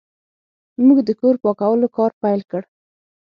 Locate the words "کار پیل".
1.97-2.41